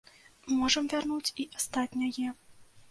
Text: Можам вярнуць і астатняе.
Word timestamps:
Можам 0.61 0.89
вярнуць 0.95 1.33
і 1.45 1.49
астатняе. 1.61 2.27